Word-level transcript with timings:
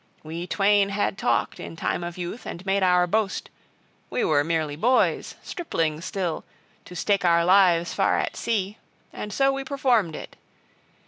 We 0.23 0.47
twain 0.47 0.89
had 0.89 1.15
talked, 1.15 1.59
in 1.59 1.75
time 1.75 2.03
of 2.03 2.17
youth, 2.17 2.47
and 2.47 2.65
made 2.65 2.81
our 2.81 3.05
boast, 3.05 3.51
we 4.09 4.23
were 4.23 4.43
merely 4.43 4.75
boys, 4.75 5.35
striplings 5.43 6.05
still, 6.05 6.43
to 6.85 6.95
stake 6.95 7.23
our 7.23 7.45
lives 7.45 7.93
far 7.93 8.17
at 8.17 8.35
sea: 8.35 8.79
and 9.13 9.31
so 9.31 9.53
we 9.53 9.63
performed 9.63 10.15
it. 10.15 10.35